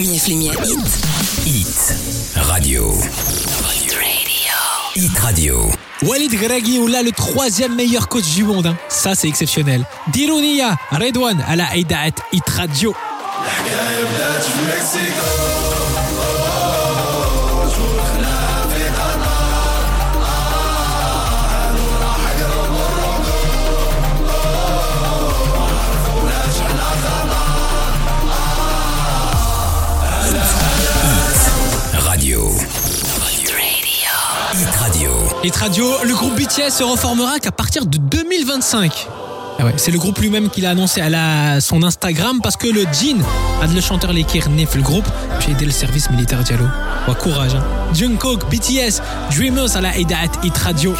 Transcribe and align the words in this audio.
Mief 0.00 0.28
les 0.28 0.34
hit. 0.34 1.04
Hit 1.44 1.94
Radio. 2.36 2.94
Hit 4.96 5.18
Radio. 5.18 5.70
Walid 6.02 6.32
Gragui 6.40 6.78
ou 6.78 6.86
là 6.86 7.02
le 7.02 7.12
troisième 7.12 7.74
meilleur 7.74 8.08
coach 8.08 8.24
du 8.34 8.44
monde. 8.44 8.66
hein. 8.68 8.76
Ça 8.88 9.14
c'est 9.14 9.28
exceptionnel. 9.28 9.84
Dirounia, 10.10 10.78
Redouane 10.90 11.44
à 11.46 11.54
la 11.56 11.76
Hit 11.76 11.92
Radio. 12.48 12.94
Radio. 12.94 12.94
Radio. 34.80 35.10
Radio, 35.56 35.86
le 36.04 36.14
groupe 36.14 36.34
BTS 36.36 36.70
se 36.70 36.82
reformera 36.82 37.38
qu'à 37.38 37.52
partir 37.52 37.84
de 37.84 37.98
2025. 37.98 39.08
Ah 39.58 39.64
c'est 39.76 39.90
le 39.90 39.98
groupe 39.98 40.18
lui-même 40.18 40.48
qui 40.48 40.62
l'a 40.62 40.70
annoncé 40.70 41.02
à 41.02 41.10
la, 41.10 41.60
son 41.60 41.82
Instagram 41.82 42.40
parce 42.42 42.56
que 42.56 42.66
le 42.66 42.84
Jin 42.90 43.18
le 43.74 43.80
chanteur 43.82 44.14
Lekir 44.14 44.48
Nef 44.48 44.74
le 44.74 44.80
groupe 44.80 45.04
puis 45.38 45.52
aidé 45.52 45.66
le 45.66 45.70
service 45.70 46.08
militaire 46.08 46.42
Diallo. 46.42 46.64
Ouais, 47.06 47.14
courage. 47.14 47.54
Hein. 47.54 47.62
Jungkook, 47.92 48.48
BTS, 48.50 49.02
Dreamers 49.36 49.76
à 49.76 49.82
la 49.82 49.98
Hit 49.98 50.56
Radio. 50.56 50.94